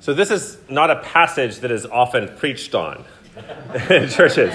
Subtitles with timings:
[0.00, 3.04] So, this is not a passage that is often preached on
[3.90, 4.54] in churches.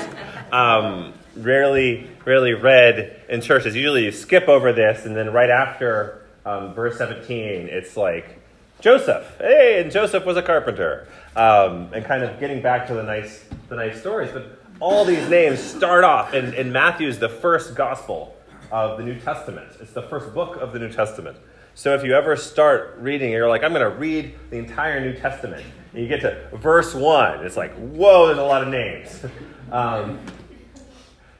[0.52, 3.76] Um, rarely, rarely read in churches.
[3.76, 8.42] Usually you skip over this, and then right after um, verse 17, it's like,
[8.80, 13.04] Joseph, hey, and Joseph was a carpenter, um, and kind of getting back to the
[13.04, 14.32] nice, the nice stories.
[14.32, 18.36] But all these names start off, and, and Matthew's the first gospel
[18.72, 19.70] of the New Testament.
[19.80, 21.38] It's the first book of the New Testament.
[21.78, 25.14] So if you ever start reading, you're like, I'm going to read the entire New
[25.14, 25.66] Testament.
[25.92, 27.46] And you get to verse 1.
[27.46, 29.26] It's like, whoa, there's a lot of names.
[29.72, 30.20] Um,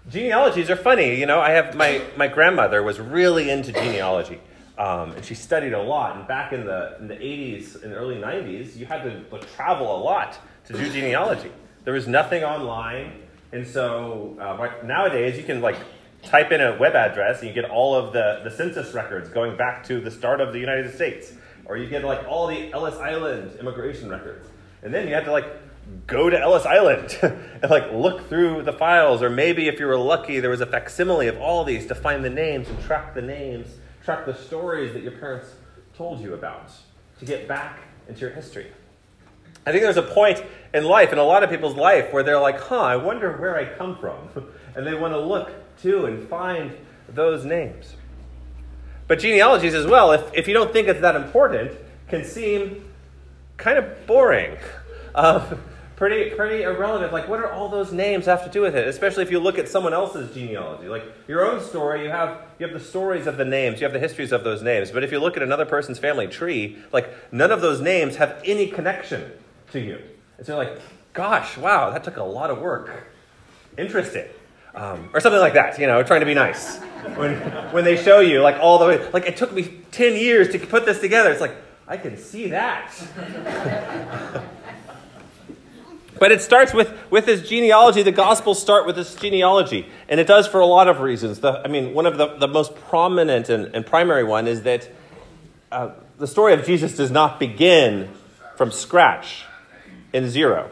[0.10, 1.20] genealogies are funny.
[1.20, 4.42] You know, I have my, my grandmother was really into genealogy.
[4.80, 6.18] Um, and she studied a lot.
[6.18, 9.96] And back in the, in the 80s and early 90s, you had to like, travel
[9.96, 11.52] a lot to do genealogy.
[11.84, 13.22] There was nothing online.
[13.52, 15.78] And so uh, nowadays, you can like
[16.26, 19.56] type in a web address and you get all of the, the census records going
[19.56, 21.34] back to the start of the United States.
[21.66, 24.48] Or you get like all the Ellis Island immigration records.
[24.84, 25.46] And then you have to like
[26.08, 29.22] go to Ellis Island and like look through the files.
[29.22, 32.24] Or maybe if you were lucky, there was a facsimile of all these to find
[32.24, 33.68] the names and track the names,
[34.04, 35.56] track the stories that your parents
[35.96, 36.72] told you about
[37.20, 38.68] to get back into your history.
[39.66, 40.44] I think there's a point
[40.76, 43.58] in life, in a lot of people's life, where they're like, huh, I wonder where
[43.58, 44.30] I come from.
[44.76, 46.76] and they want to look to and find
[47.10, 47.96] those names.
[49.08, 51.72] But genealogies as well, if, if you don't think it's that important,
[52.08, 52.86] can seem
[53.58, 54.58] kind of boring.
[55.14, 55.56] Uh,
[55.96, 57.14] pretty, pretty irrelevant.
[57.14, 58.88] Like, what are all those names have to do with it?
[58.88, 60.88] Especially if you look at someone else's genealogy.
[60.88, 63.94] Like your own story, you have you have the stories of the names, you have
[63.94, 64.92] the histories of those names.
[64.92, 68.42] But if you look at another person's family tree, like none of those names have
[68.44, 69.32] any connection
[69.72, 70.02] to you.
[70.38, 70.80] And so like,
[71.14, 73.08] gosh, wow, that took a lot of work.
[73.78, 74.26] Interesting.
[74.76, 76.80] Um, or something like that, you know, trying to be nice.
[77.16, 77.36] When,
[77.72, 80.60] when they show you, like, all the way, like, it took me 10 years to
[80.60, 81.32] put this together.
[81.32, 81.56] It's like,
[81.88, 82.92] I can see that.
[86.20, 88.02] but it starts with, with this genealogy.
[88.02, 89.88] The Gospels start with this genealogy.
[90.10, 91.40] And it does for a lot of reasons.
[91.40, 94.90] The, I mean, one of the, the most prominent and, and primary one is that
[95.72, 98.10] uh, the story of Jesus does not begin
[98.58, 99.46] from scratch
[100.12, 100.70] in zero.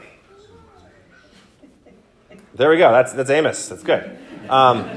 [2.55, 2.91] There we go.
[2.91, 3.67] That's, that's Amos.
[3.67, 4.17] That's good.
[4.49, 4.89] Um,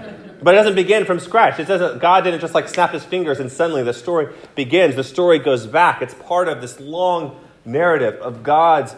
[0.43, 1.59] but it doesn't begin from scratch.
[1.59, 4.97] It doesn't, God didn't just like snap his fingers and suddenly the story begins.
[4.97, 6.03] The story goes back.
[6.03, 8.95] It's part of this long narrative of God's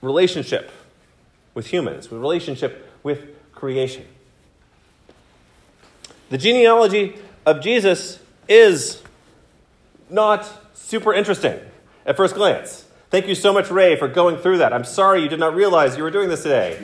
[0.00, 0.70] relationship
[1.54, 4.06] with humans, with relationship with creation.
[6.28, 9.02] The genealogy of Jesus is
[10.08, 11.58] not super interesting
[12.06, 12.84] at first glance.
[13.10, 14.72] Thank you so much, Ray, for going through that.
[14.72, 16.76] I'm sorry you did not realize you were doing this today.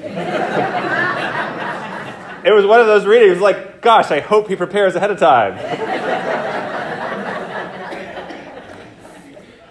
[2.44, 5.54] it was one of those readings like, gosh, I hope he prepares ahead of time.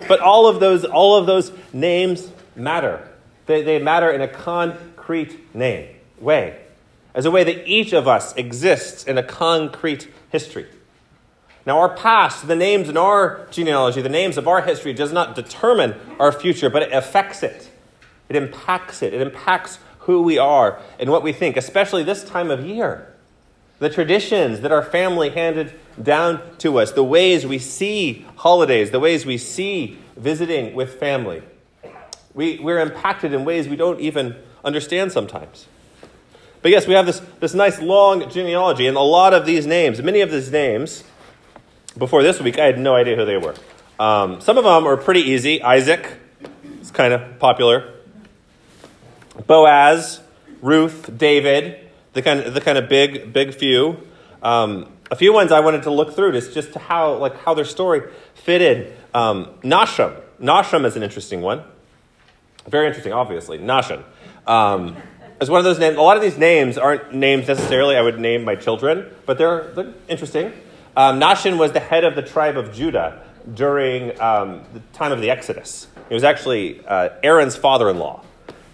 [0.08, 3.06] but all of those, all of those names matter.
[3.48, 6.58] They, they matter in a concrete name way,
[7.14, 10.68] as a way that each of us exists in a concrete history.
[11.66, 15.34] Now, our past, the names in our genealogy, the names of our history, does not
[15.36, 17.72] determine our future, but it affects it.
[18.30, 19.14] It impacts it.
[19.14, 23.12] It impacts who we are and what we think, especially this time of year.
[23.80, 29.00] The traditions that our family handed down to us, the ways we see holidays, the
[29.00, 31.42] ways we see visiting with family.
[32.34, 35.68] We, we're impacted in ways we don't even understand sometimes.
[36.62, 40.02] But yes, we have this, this nice long genealogy, and a lot of these names,
[40.02, 41.04] many of these names,
[41.98, 43.56] before this week, I had no idea who they were.
[44.00, 45.62] Um, some of them are pretty easy.
[45.62, 46.08] Isaac
[46.82, 47.94] is kind of popular.
[49.48, 50.22] Boaz,
[50.62, 51.80] Ruth, David,
[52.14, 53.98] the kind of, the kind of big, big few.
[54.42, 57.54] Um, a few ones I wanted to look through just, just to how, like, how
[57.54, 58.94] their story fitted.
[59.14, 60.20] Um, Nahshon.
[60.42, 61.64] Nahshon is an interesting one.
[62.68, 63.60] Very interesting, obviously.
[63.60, 64.04] Nahshon.
[64.48, 64.98] Um,
[65.40, 65.98] is one of those names.
[65.98, 69.72] A lot of these names aren't names necessarily I would name my children, but they're,
[69.74, 70.54] they're interesting.
[70.98, 73.22] Um, Nahshon was the head of the tribe of Judah
[73.54, 75.88] during um, the time of the Exodus.
[76.08, 78.24] He was actually uh, Aaron's father in law.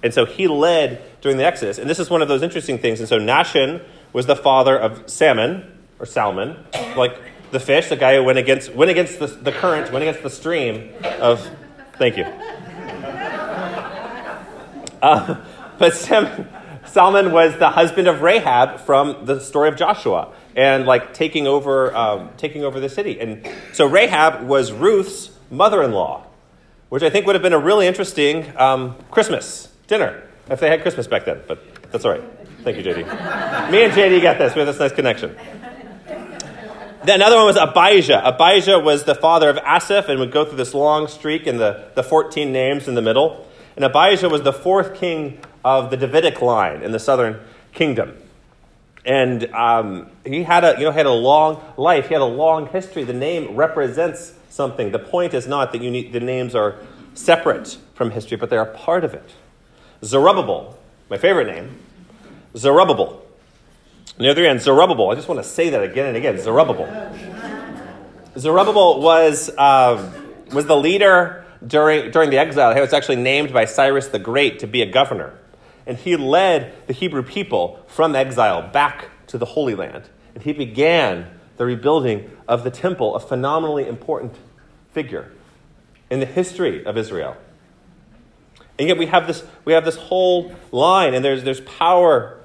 [0.04, 1.78] And so he led during the Exodus.
[1.78, 3.00] And this is one of those interesting things.
[3.00, 6.58] And so Nahshon was the father of Salmon, or Salmon,
[6.96, 7.18] like
[7.52, 10.30] the fish, the guy who went against, went against the, the current, went against the
[10.30, 11.48] stream of.
[11.98, 12.26] Thank you.
[15.02, 15.44] Uh,
[15.78, 16.48] but Salmon,
[16.92, 21.96] Salmon was the husband of Rahab from the story of Joshua and like taking over,
[21.96, 23.18] um, taking over the city.
[23.20, 26.26] And so Rahab was Ruth's mother-in-law,
[26.90, 30.82] which I think would have been a really interesting um, Christmas dinner if they had
[30.82, 31.42] Christmas back then.
[31.48, 32.24] But that's all right.
[32.64, 33.72] Thank you, JD.
[33.72, 34.54] Me and JD got this.
[34.54, 35.38] We have this nice connection.
[37.04, 38.22] Then another one was Abijah.
[38.28, 41.90] Abijah was the father of Asaph and would go through this long streak in the,
[41.96, 43.48] the 14 names in the middle.
[43.76, 47.40] And Abijah was the fourth king of the Davidic line in the southern
[47.74, 48.18] kingdom.
[49.06, 52.08] And um, he had a, you know, had a long life.
[52.08, 53.04] He had a long history.
[53.04, 54.92] The name represents something.
[54.92, 56.76] The point is not that you need, the names are
[57.14, 59.34] separate from history, but they are a part of it.
[60.04, 60.78] Zerubbabel,
[61.10, 61.78] my favorite name,
[62.56, 63.24] Zerubbabel.
[64.18, 65.10] On the other end, Zerubbabel.
[65.10, 66.38] I just want to say that again and again.
[66.38, 66.88] Zerubbabel.
[68.38, 70.12] Zerubbabel was, uh,
[70.52, 72.74] was the leader during, during the exile.
[72.74, 75.34] He was actually named by Cyrus the Great to be a governor.
[75.86, 80.04] And he led the Hebrew people from exile back to the Holy Land.
[80.34, 81.28] And he began
[81.58, 84.36] the rebuilding of the temple, a phenomenally important
[84.94, 85.32] figure
[86.10, 87.38] in the history of Israel.
[88.78, 92.40] And yet we have this, we have this whole line, and there's, there's power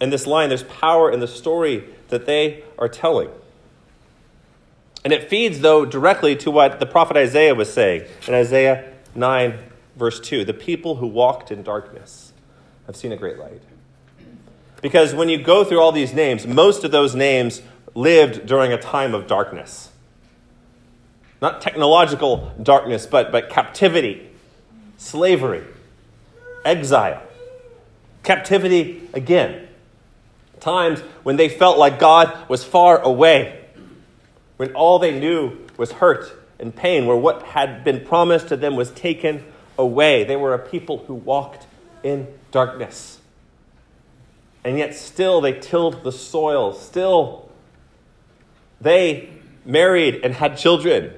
[0.00, 3.30] in this line, there's power in the story that they are telling.
[5.06, 9.56] And it feeds, though, directly to what the prophet Isaiah was saying in Isaiah 9,
[9.94, 12.32] verse 2 The people who walked in darkness
[12.86, 13.62] have seen a great light.
[14.82, 17.62] Because when you go through all these names, most of those names
[17.94, 19.92] lived during a time of darkness.
[21.40, 24.28] Not technological darkness, but, but captivity,
[24.96, 25.62] slavery,
[26.64, 27.22] exile.
[28.24, 29.68] Captivity again.
[30.58, 33.65] Times when they felt like God was far away,
[34.56, 38.76] when all they knew was hurt and pain, where what had been promised to them
[38.76, 39.44] was taken
[39.78, 40.24] away.
[40.24, 41.66] They were a people who walked
[42.02, 43.20] in darkness.
[44.64, 46.72] And yet, still, they tilled the soil.
[46.72, 47.48] Still,
[48.80, 49.28] they
[49.64, 51.12] married and had children.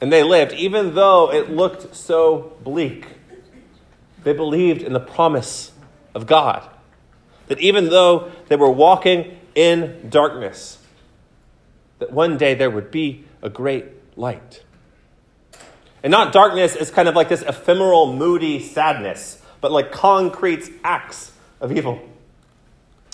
[0.00, 3.06] And they lived, even though it looked so bleak.
[4.24, 5.72] They believed in the promise
[6.14, 6.68] of God.
[7.46, 10.78] That even though they were walking in darkness,
[11.98, 14.62] that one day there would be a great light.
[16.02, 21.32] And not darkness as kind of like this ephemeral, moody sadness, but like concrete acts
[21.60, 22.00] of evil,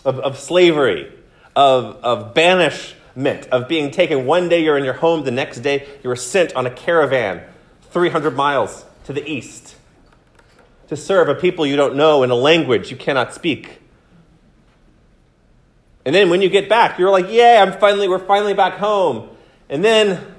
[0.04, 1.12] of, of slavery,
[1.54, 4.26] of, of banishment, of being taken.
[4.26, 7.42] One day you're in your home, the next day you are sent on a caravan
[7.90, 9.76] 300 miles to the east
[10.88, 13.81] to serve a people you don't know in a language you cannot speak.
[16.04, 17.58] And then when you get back, you're like, "Yay!
[17.58, 19.28] I'm finally we're finally back home."
[19.68, 20.34] And then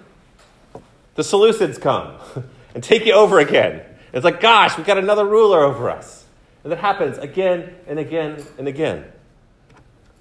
[1.16, 2.16] the Seleucids come
[2.76, 3.82] and take you over again.
[4.12, 6.26] It's like, "Gosh, we've got another ruler over us."
[6.64, 9.06] And that happens again and again and again.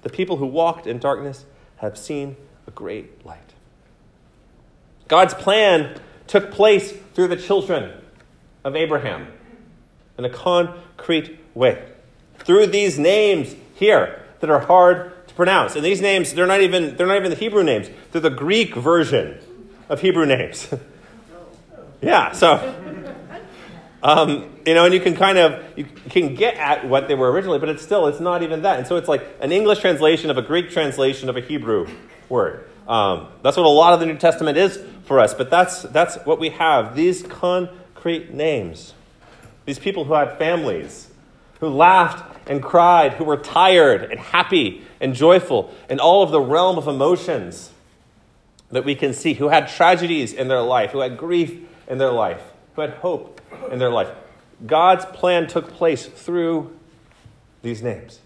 [0.01, 1.45] The people who walked in darkness
[1.77, 2.35] have seen
[2.67, 3.39] a great light.
[5.07, 7.93] God's plan took place through the children
[8.63, 9.27] of Abraham
[10.17, 11.83] in a concrete way.
[12.39, 15.75] Through these names here that are hard to pronounce.
[15.75, 17.89] And these names, they're not even, they're not even the Hebrew names.
[18.11, 19.39] They're the Greek version
[19.89, 20.67] of Hebrew names.
[22.01, 22.75] yeah, so
[24.03, 27.31] um, you know, and you can kind of you can get at what they were
[27.31, 28.77] originally, but it's still it's not even that.
[28.77, 31.87] And so it's like an English translation of a Greek translation of a Hebrew
[32.27, 32.69] word.
[32.85, 35.33] Um, that's what a lot of the New Testament is for us.
[35.33, 36.97] But that's that's what we have.
[36.97, 38.93] These concrete names.
[39.63, 41.09] These people who had families,
[41.63, 46.41] who laughed and cried, who were tired and happy and joyful, in all of the
[46.41, 47.71] realm of emotions
[48.69, 51.57] that we can see, who had tragedies in their life, who had grief
[51.87, 52.41] in their life,
[52.75, 53.39] who had hope
[53.71, 54.09] in their life.
[54.65, 56.77] God's plan took place through
[57.61, 58.19] these names.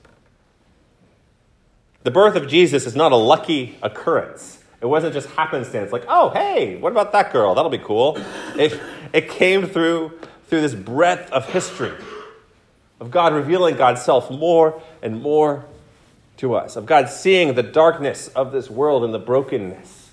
[2.01, 4.63] The birth of Jesus is not a lucky occurrence.
[4.81, 7.53] It wasn't just happenstance, like, oh, hey, what about that girl?
[7.53, 8.17] That'll be cool.
[8.55, 8.79] It,
[9.13, 11.91] it came through through this breadth of history
[12.99, 15.65] of God revealing God's self more and more
[16.37, 20.11] to us, of God seeing the darkness of this world and the brokenness,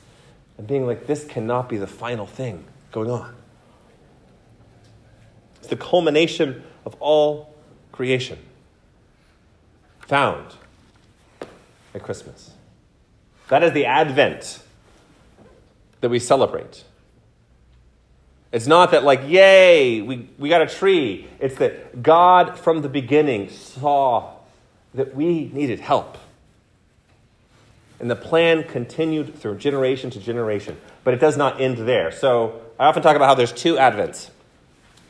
[0.56, 3.34] and being like, this cannot be the final thing going on.
[5.58, 7.54] It's the culmination of all
[7.92, 8.38] creation
[10.00, 10.54] found
[11.94, 12.52] at Christmas.
[13.48, 14.62] That is the Advent
[16.00, 16.84] that we celebrate.
[18.54, 21.26] It's not that, like, yay, we, we got a tree.
[21.40, 24.36] It's that God from the beginning saw
[24.94, 26.16] that we needed help.
[27.98, 30.76] And the plan continued through generation to generation.
[31.02, 32.12] But it does not end there.
[32.12, 34.30] So I often talk about how there's two Advents.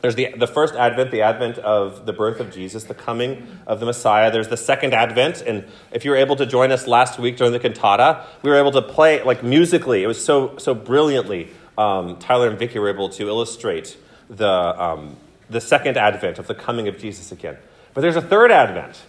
[0.01, 3.79] There's the, the first Advent, the Advent of the birth of Jesus, the coming of
[3.79, 4.31] the Messiah.
[4.31, 5.43] There's the second Advent.
[5.43, 8.57] And if you were able to join us last week during the cantata, we were
[8.57, 10.01] able to play, like, musically.
[10.01, 13.97] It was so, so brilliantly um, Tyler and Vicky were able to illustrate
[14.29, 15.17] the, um,
[15.49, 17.57] the second advent of the coming of Jesus again.
[17.93, 19.03] But there's a third advent.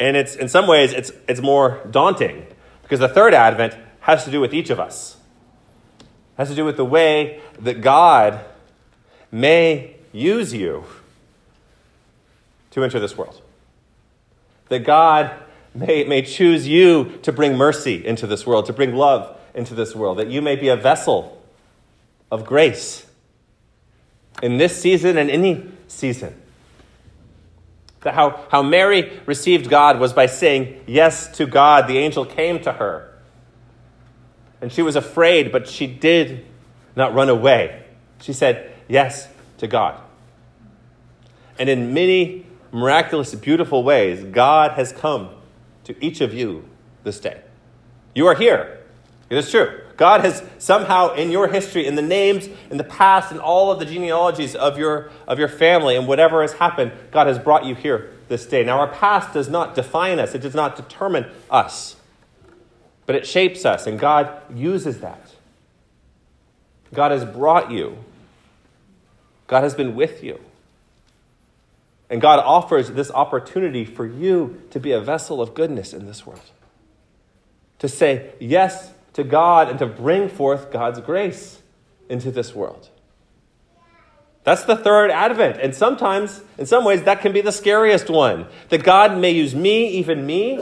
[0.00, 2.46] And it's, in some ways, it's, it's more daunting
[2.82, 5.16] Because the third advent has to do with each of us.
[6.00, 6.06] It
[6.36, 8.44] has to do with the way that God
[9.30, 10.84] may use you
[12.72, 13.40] to enter this world.
[14.68, 15.30] That God
[15.74, 19.94] may, may choose you to bring mercy into this world, to bring love into this
[19.94, 21.42] world, that you may be a vessel
[22.30, 23.06] of grace
[24.42, 26.40] in this season and any season.
[28.00, 31.86] That how, how Mary received God was by saying yes to God.
[31.86, 33.12] The angel came to her.
[34.60, 36.44] And she was afraid, but she did
[36.96, 37.84] not run away.
[38.20, 39.28] She said yes
[39.58, 40.00] to God.
[41.58, 45.30] And in many miraculous, beautiful ways, God has come
[45.84, 46.68] to each of you
[47.04, 47.40] this day.
[48.14, 48.81] You are here.
[49.32, 49.80] It is true.
[49.96, 53.78] God has somehow, in your history, in the names, in the past, in all of
[53.78, 57.74] the genealogies of your, of your family, and whatever has happened, God has brought you
[57.74, 58.62] here this day.
[58.62, 61.96] Now, our past does not define us, it does not determine us,
[63.06, 65.32] but it shapes us, and God uses that.
[66.92, 68.04] God has brought you,
[69.46, 70.40] God has been with you.
[72.10, 76.26] And God offers this opportunity for you to be a vessel of goodness in this
[76.26, 76.50] world.
[77.78, 81.62] To say yes to God and to bring forth God's grace
[82.08, 82.88] into this world.
[84.44, 85.58] That's the third advent.
[85.60, 88.46] And sometimes, in some ways, that can be the scariest one.
[88.70, 90.56] That God may use me, even me,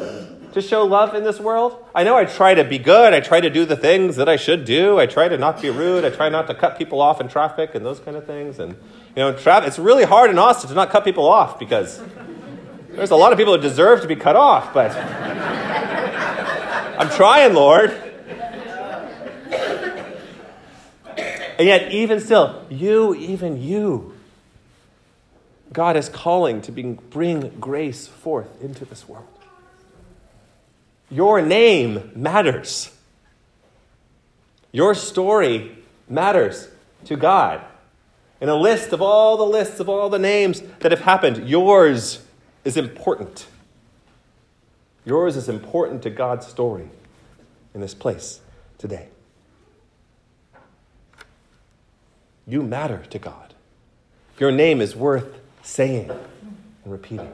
[0.53, 1.83] to show love in this world.
[1.95, 3.15] I know I try to be good.
[3.15, 4.99] I try to do the things that I should do.
[4.99, 6.05] I try to not be rude.
[6.05, 8.59] I try not to cut people off in traffic and those kind of things.
[8.59, 8.75] And,
[9.17, 12.03] you know, traffic, it's really hard in Austin to not cut people off because
[12.91, 14.91] there's a lot of people who deserve to be cut off, but
[16.99, 18.10] I'm trying, Lord.
[21.61, 24.15] And yet, even still, you, even you,
[25.75, 29.29] God is calling to bring grace forth into this world.
[31.11, 32.91] Your name matters.
[34.73, 35.77] Your story
[36.09, 36.67] matters
[37.05, 37.61] to God.
[38.41, 42.25] In a list of all the lists of all the names that have happened, yours
[42.65, 43.47] is important.
[45.05, 46.89] Yours is important to God's story
[47.75, 48.41] in this place
[48.79, 49.09] today.
[52.51, 53.55] You matter to God.
[54.39, 57.33] Your name is worth saying and repeating.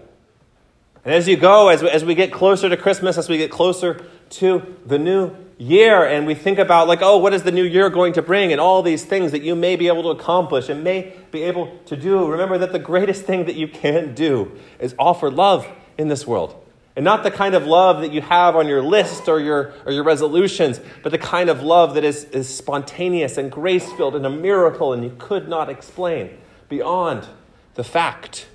[1.07, 3.51] And as you go, as we, as we get closer to Christmas, as we get
[3.51, 7.65] closer to the new year, and we think about, like, oh, what is the new
[7.65, 10.69] year going to bring, and all these things that you may be able to accomplish
[10.69, 14.53] and may be able to do, remember that the greatest thing that you can do
[14.79, 16.63] is offer love in this world.
[16.97, 19.93] And not the kind of love that you have on your list or your, or
[19.93, 24.25] your resolutions, but the kind of love that is, is spontaneous and grace filled and
[24.25, 26.39] a miracle and you could not explain
[26.71, 27.27] beyond
[27.75, 28.47] the fact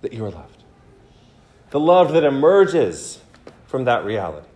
[0.00, 0.62] that you are loved.
[1.70, 3.20] The love that emerges
[3.66, 4.48] from that reality.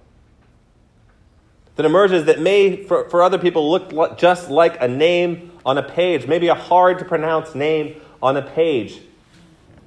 [1.77, 5.83] That emerges that may, for, for other people, look just like a name on a
[5.83, 9.01] page, maybe a hard to pronounce name on a page.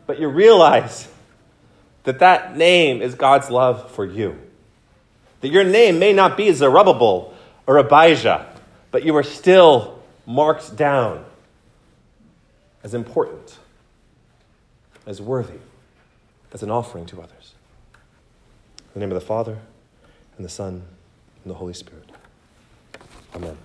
[0.05, 1.10] But you realize
[2.03, 4.37] that that name is God's love for you.
[5.41, 7.33] That your name may not be Zerubbabel
[7.67, 8.47] or Abijah,
[8.91, 11.25] but you are still marked down
[12.83, 13.57] as important,
[15.05, 15.59] as worthy,
[16.53, 17.53] as an offering to others.
[17.93, 19.57] In the name of the Father,
[20.37, 20.83] and the Son,
[21.43, 22.09] and the Holy Spirit.
[23.35, 23.57] Amen.